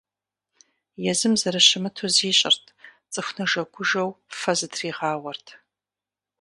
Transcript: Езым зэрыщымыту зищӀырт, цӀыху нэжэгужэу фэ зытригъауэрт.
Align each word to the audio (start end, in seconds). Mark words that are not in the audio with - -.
Езым 1.11 1.33
зэрыщымыту 1.41 2.07
зищӀырт, 2.15 2.63
цӀыху 3.11 3.33
нэжэгужэу 3.37 4.09
фэ 4.39 4.53
зытригъауэрт. 4.57 5.47